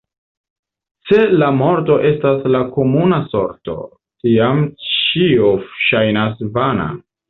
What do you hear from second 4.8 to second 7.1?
ĉio ŝajnas vana.